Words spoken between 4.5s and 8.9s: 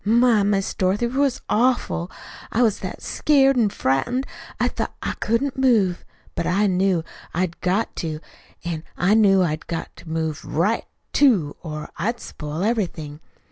I thought I couldn't move. But I knew I'd got to, an'